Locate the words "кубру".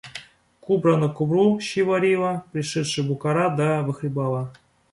1.13-1.59